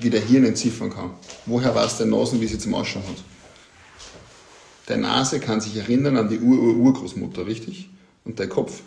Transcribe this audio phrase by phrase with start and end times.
[0.00, 1.10] wie der Hirn entziffern kann.
[1.46, 3.22] Woher weiß der Nasen, wie sie zum Ausschauen hat?
[4.88, 7.88] Der Nase kann sich erinnern an die Ur-Ur-Urgroßmutter, richtig?
[8.24, 8.82] Und der Kopf.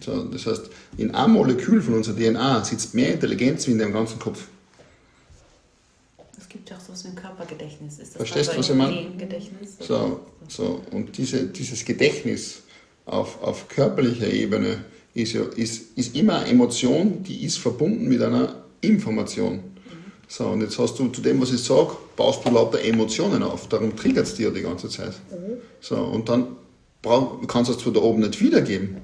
[0.00, 3.92] So, das heißt, in einem Molekül von unserer DNA sitzt mehr Intelligenz wie in deinem
[3.92, 4.48] ganzen Kopf.
[6.36, 7.98] Es gibt ja auch sowas wie ein Körpergedächtnis.
[7.98, 9.12] Ist das Verstehst du, was ich meine?
[9.78, 12.62] So, so, und diese, dieses Gedächtnis
[13.06, 18.20] auf, auf körperlicher Ebene ist, ja, ist, ist immer eine Emotion, die ist verbunden mit
[18.20, 19.60] einer Information.
[20.26, 23.68] So, und jetzt hast du zu dem, was ich sage, baust du lauter Emotionen auf.
[23.68, 25.12] Darum triggert es dir die ganze Zeit.
[25.80, 26.48] So, und dann
[27.02, 28.96] brauch, kannst du es zwar da oben nicht wiedergeben,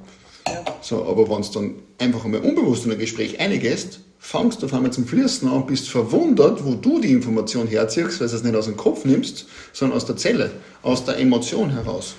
[0.82, 4.74] so, aber wenn du dann einfach einmal unbewusst in ein Gespräch eingehst, fangst du auf
[4.74, 8.56] einmal zum Fließen an, bist verwundert, wo du die Information herziehst, weil du es nicht
[8.56, 10.50] aus dem Kopf nimmst, sondern aus der Zelle,
[10.82, 12.14] aus der Emotion heraus.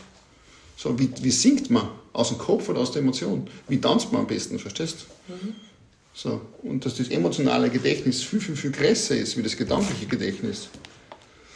[0.82, 1.90] So, wie, wie singt man?
[2.12, 3.48] Aus dem Kopf oder aus der Emotion?
[3.68, 5.34] Wie tanzt man am besten, verstehst du?
[5.34, 5.54] Mhm.
[6.12, 10.70] So, und dass das emotionale Gedächtnis viel, viel, viel größer ist wie das gedankliche Gedächtnis.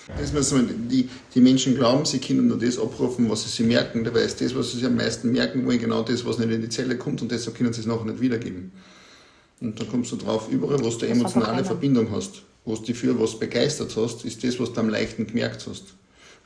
[0.08, 4.04] Das so, die, die Menschen glauben, sie können nur das abrufen, was sie sich merken.
[4.04, 6.62] Dabei ist das, was sie sich am meisten merken wollen, genau das, was nicht in
[6.62, 8.72] die Zelle kommt und deshalb können sie es nachher nicht wiedergeben.
[9.60, 13.20] Und da kommst du drauf, überall, wo du emotionale Verbindung hast, wo du dich für
[13.20, 15.96] was begeistert hast, ist das, was du am leichten gemerkt hast.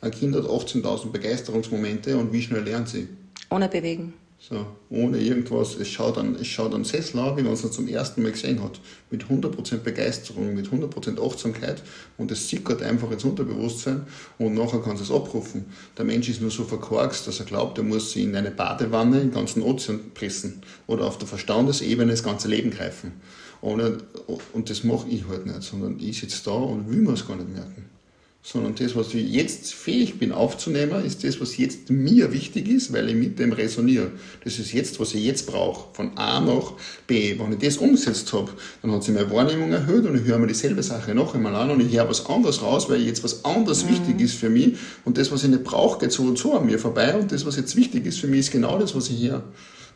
[0.02, 3.10] Ein Kind hat 18.000 Begeisterungsmomente und wie schnell lernt sie?
[3.50, 4.14] Ohne Bewegen.
[4.42, 5.76] So, ohne irgendwas.
[5.76, 8.64] Es schaut an, es schaut an Sessel an, wie man es zum ersten Mal gesehen
[8.64, 8.80] hat.
[9.12, 11.84] Mit 100% Begeisterung, mit 100% Achtsamkeit
[12.18, 14.06] und es sickert einfach ins Unterbewusstsein
[14.38, 15.66] und nachher kann es abrufen.
[15.98, 19.20] Der Mensch ist nur so verkorkst, dass er glaubt, er muss sie in eine Badewanne
[19.20, 23.20] den ganzen Ozean pressen oder auf der Verstandesebene das ganze Leben greifen.
[23.60, 27.36] Und das mache ich halt nicht, sondern ich sitze da und will mir es gar
[27.36, 27.99] nicht merken
[28.42, 32.94] sondern das, was ich jetzt fähig bin aufzunehmen, ist das, was jetzt mir wichtig ist,
[32.94, 34.12] weil ich mit dem resoniere.
[34.44, 36.74] Das ist jetzt, was ich jetzt brauche, von A nach
[37.06, 37.38] B.
[37.38, 38.52] Wenn ich das umgesetzt habe,
[38.82, 41.70] dann hat sich meine Wahrnehmung erhöht und ich höre mir dieselbe Sache noch einmal an
[41.70, 43.90] und ich höre was anderes raus, weil jetzt was anderes mhm.
[43.90, 46.66] wichtig ist für mich und das, was ich nicht brauche, geht so und so an
[46.66, 49.18] mir vorbei und das, was jetzt wichtig ist für mich, ist genau das, was ich
[49.18, 49.44] hier.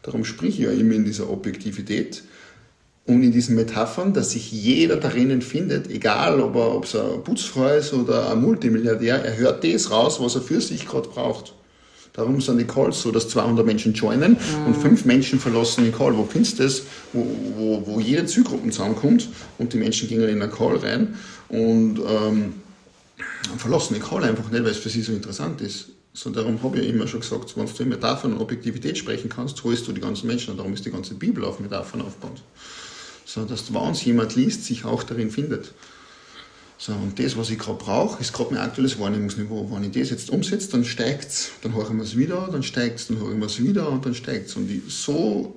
[0.02, 2.24] Darum sprich ich ja immer in dieser Objektivität
[3.06, 7.22] und in diesen Metaphern, dass sich jeder darin findet, egal ob er ob es ein
[7.24, 11.54] Putzfrau ist oder ein Multimilliardär, er hört das raus, was er für sich gerade braucht.
[12.14, 14.68] Darum sind die Calls so, dass 200 Menschen joinen mhm.
[14.68, 16.16] und fünf Menschen verlassen den Call.
[16.16, 16.84] Wo findest du das?
[17.12, 17.26] Wo,
[17.58, 19.28] wo, wo jede Zielgruppe zusammenkommt
[19.58, 21.16] und die Menschen gehen in einen Call rein
[21.50, 22.54] und ähm,
[23.58, 25.88] verlassen den Call einfach nicht, weil es für sie so interessant ist.
[26.14, 29.62] So, darum habe ich immer schon gesagt, wenn du in Metaphern und Objektivität sprechen kannst,
[29.64, 32.44] holst du die ganzen Menschen und darum ist die ganze Bibel auf Metaphern aufgebaut
[33.26, 35.74] so dass wenn es jemand liest, sich auch darin findet.
[36.78, 39.70] So, und das, was ich gerade brauche, ist gerade mein aktuelles Wahrnehmungsniveau.
[39.72, 42.64] Wenn ich das jetzt umsetze, dann steigt es, dann höre ich mir es wieder, dann
[42.64, 44.56] steigt es, dann höre ich mir es wieder und dann steigt es.
[44.56, 45.56] Und ich, so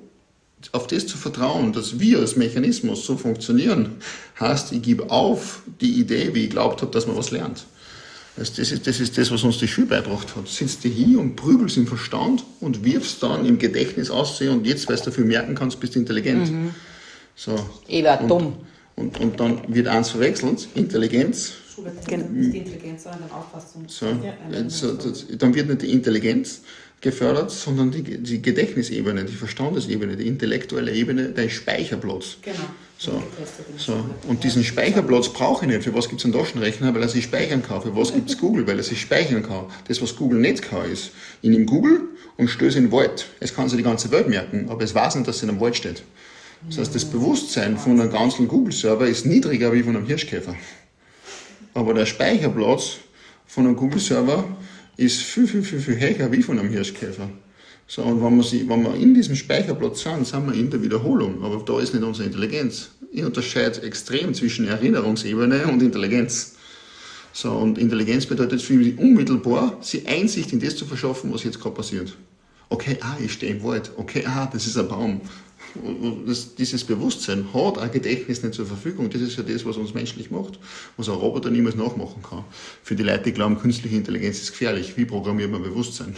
[0.72, 3.96] auf das zu vertrauen, dass wir als Mechanismus so funktionieren,
[4.38, 7.66] heißt, ich gebe auf die Idee, wie ich glaubt habe, dass man was lernt.
[8.36, 10.46] Das ist, das ist das, was uns die Schule beigebracht hat.
[10.46, 14.88] Sitzt du hier und prügelst im Verstand und wirfst dann im Gedächtnis aus und jetzt,
[14.88, 16.52] weil du dafür merken kannst, bist du intelligent.
[16.52, 16.74] Mhm.
[17.36, 17.54] So.
[17.86, 18.54] Ich war dumm.
[18.96, 21.52] Und, und dann wird eins verwechselt, Intelligenz.
[22.06, 22.24] Genau.
[22.30, 23.84] Nicht die Intelligenz, sondern die Auffassung.
[23.86, 24.06] So.
[24.06, 26.62] Ja, so, das, dann wird nicht die Intelligenz
[27.02, 32.38] gefördert, sondern die, die Gedächtnisebene, die Verstandesebene, die intellektuelle Ebene, dein Speicherplatz.
[32.40, 32.56] Genau.
[32.98, 33.22] So,
[33.76, 33.92] so.
[34.26, 35.84] Und diesen Speicherplatz brauche ich nicht.
[35.84, 36.94] Für was gibt es einen Taschenrechner?
[36.94, 37.82] Weil er sich speichern kann.
[37.82, 38.66] Für was gibt es Google?
[38.66, 39.66] Weil er sich speichern kann.
[39.86, 41.10] Das, was Google nicht kann, ist,
[41.42, 42.00] ich nehme Google
[42.38, 43.26] und stöße in den Wald.
[43.38, 45.60] Es kann sich die ganze Welt merken, aber es weiß nicht, dass es in einem
[45.60, 46.02] Wald steht.
[46.68, 50.54] Das heißt, das Bewusstsein von einem ganzen Google-Server ist niedriger wie von einem Hirschkäfer.
[51.74, 52.96] Aber der Speicherplatz
[53.46, 54.44] von einem Google-Server
[54.96, 57.30] ist viel, viel, viel, viel höher wie von einem Hirschkäfer.
[57.86, 60.82] So, und wenn wir, sie, wenn wir in diesem Speicherplatz sind, sind wir in der
[60.82, 61.44] Wiederholung.
[61.44, 62.90] Aber da ist nicht unsere Intelligenz.
[63.12, 66.56] Ich unterscheide extrem zwischen Erinnerungsebene und Intelligenz.
[67.32, 71.60] So, und Intelligenz bedeutet für mich unmittelbar, sie Einsicht in das zu verschaffen, was jetzt
[71.60, 72.16] gerade passiert.
[72.70, 73.92] Okay, ah, ich stehe im Wald.
[73.96, 75.20] Okay, ah, das ist ein Baum
[76.26, 79.10] das, dieses Bewusstsein hat ein Gedächtnis nicht zur Verfügung.
[79.10, 80.58] Das ist ja das, was uns menschlich macht,
[80.96, 82.44] was ein Roboter niemals nachmachen kann.
[82.82, 84.96] Für die Leute, die glauben, künstliche Intelligenz ist gefährlich.
[84.96, 86.14] Wie programmiert man Bewusstsein?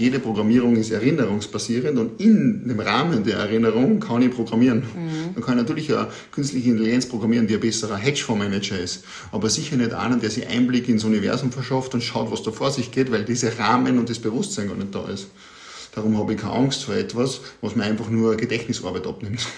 [0.00, 4.78] Jede Programmierung ist erinnerungsbasierend und in dem Rahmen der Erinnerung kann ich programmieren.
[4.78, 5.34] Mhm.
[5.34, 9.92] Man kann natürlich eine künstliche Intelligenz programmieren, die ein besserer Hedgefondsmanager ist, aber sicher nicht
[9.92, 13.26] einen, der sich Einblick ins Universum verschafft und schaut, was da vor sich geht, weil
[13.26, 15.26] dieser Rahmen und das Bewusstsein gar nicht da ist.
[15.92, 19.46] Darum habe ich keine Angst vor etwas, was mir einfach nur Gedächtnisarbeit abnimmt.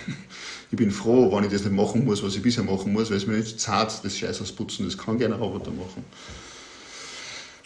[0.71, 3.19] Ich bin froh, wenn ich das nicht machen muss, was ich bisher machen muss, weil
[3.19, 6.03] es mir nicht zart, das Scheiß ausputzen, das kann gerne ein Roboter machen.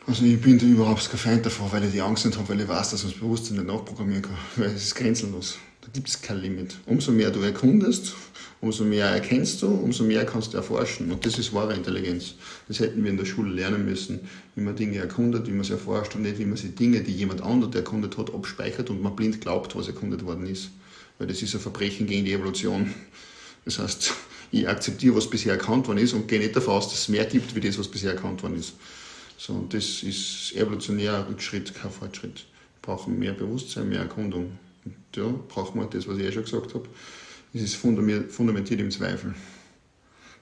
[0.09, 2.61] Also ich bin da überhaupt kein Feind davon, weil ich die Angst nicht habe, weil
[2.61, 5.59] ich weiß, dass man das Bewusstsein nicht nachprogrammieren kann, weil es ist grenzenlos.
[5.87, 6.75] Da gibt es kein Limit.
[6.87, 8.13] Umso mehr du erkundest,
[8.61, 11.13] umso mehr erkennst du, umso mehr kannst du erforschen.
[11.13, 12.35] Und das ist wahre Intelligenz.
[12.67, 14.19] Das hätten wir in der Schule lernen müssen,
[14.57, 17.13] wie man Dinge erkundet, wie man sie erforscht und nicht, wie man sie Dinge, die
[17.13, 20.71] jemand anderes erkundet hat, abspeichert und man blind glaubt, was erkundet worden ist.
[21.19, 22.93] Weil das ist ein Verbrechen gegen die Evolution.
[23.65, 24.13] Das heißt,
[24.51, 27.27] ich akzeptiere, was bisher erkannt worden ist und gehe nicht davon aus, dass es mehr
[27.27, 28.75] gibt, wie das, was bisher erkannt worden ist.
[29.39, 32.35] So, und das ist evolutionärer Rückschritt, kein Fortschritt.
[32.35, 34.59] Wir brauchen mehr Bewusstsein, mehr Erkundung.
[34.87, 36.89] Und ja, brauchen wir das, was ich eh schon gesagt habe.
[37.53, 39.35] Es ist fundamentiert im Zweifel.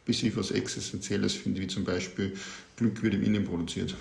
[0.05, 2.37] Bis ich was Existenzielles finde, wie zum Beispiel
[2.77, 3.97] Glück wird im Innen produziert.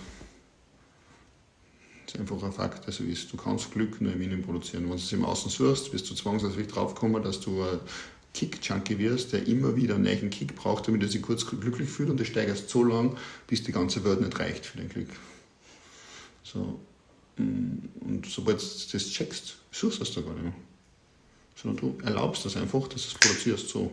[2.05, 3.31] Das ist einfach ein Fakt, also ist.
[3.31, 4.83] Du kannst Glück nur im Innen produzieren.
[4.83, 7.63] Wenn du es im Außen suchst, wirst du zwangsläufig draufkommen, dass du
[8.33, 12.09] Kick-Junkie wirst, der immer wieder einen neuen Kick braucht, damit er sich kurz glücklich fühlt
[12.09, 13.15] und du steigerst so lang,
[13.47, 15.09] bis die ganze Welt nicht reicht für dein Glück.
[16.43, 16.79] So.
[17.37, 20.53] Mm, und sobald du das checkst, suchst es da gar nicht mehr.
[21.55, 23.91] Sondern du erlaubst das einfach, dass du es produzierst so.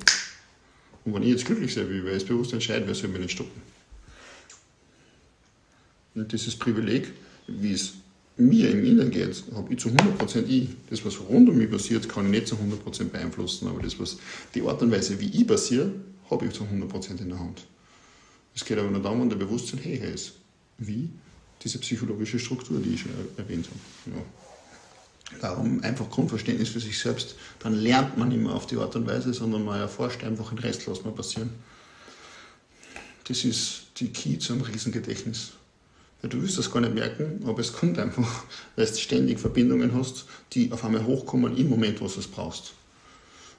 [1.05, 3.21] Und wenn ich jetzt glücklich sein will, weil ich es bewusst entscheide, wer soll mich
[3.21, 3.63] nicht stoppen.
[6.15, 7.13] Und dieses Privileg,
[7.47, 7.95] wie es
[8.37, 10.69] mir im Inneren geht, habe ich zu 100% ich.
[10.89, 14.19] Das, was rund um mich passiert, kann ich nicht zu 100% beeinflussen, aber das, was
[14.55, 15.93] die Art und Weise, wie ich passiere,
[16.31, 17.65] habe ich zu 100% in der Hand.
[18.55, 20.33] Es geht aber nur darum, wenn der Bewusstsein her ist.
[20.79, 21.09] Wie?
[21.63, 24.17] Diese psychologische Struktur, die ich schon erwähnt habe.
[24.17, 24.23] Ja.
[25.41, 27.37] Darum einfach Grundverständnis für sich selbst.
[27.61, 30.89] Dann lernt man immer auf die Art und Weise, sondern man erforscht einfach den Rest,
[30.89, 31.51] was mal passieren.
[33.27, 35.53] Das ist die Key zu einem Riesengedächtnis.
[36.23, 38.45] Du wirst das gar nicht merken, aber es kommt einfach,
[38.77, 42.75] weil du ständig Verbindungen hast, die auf einmal hochkommen im Moment, wo du es brauchst.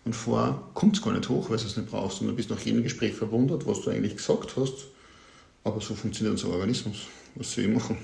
[0.04, 2.22] Und vorher kommt es gar nicht hoch, weil du es nicht brauchst.
[2.22, 4.74] Und du bist nach jedem Gespräch verwundert, was du eigentlich gesagt hast.
[5.64, 7.08] Aber so funktioniert unser Organismus.
[7.36, 7.98] Was soll ich machen?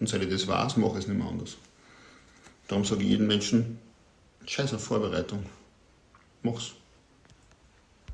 [0.00, 1.56] Und seit ich das weiß, mache ich es nicht mehr anders.
[2.70, 3.80] Darum sage ich jedem Menschen,
[4.46, 5.44] scheiß auf Vorbereitung.
[6.44, 6.74] Mach's.